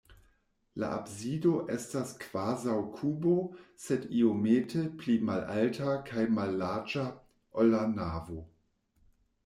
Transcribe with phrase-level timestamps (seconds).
[0.83, 3.35] La absido estas kvazaŭ kubo,
[3.85, 7.07] sed iomete pli malalta kaj mallarĝa,
[7.61, 8.43] ol la navo.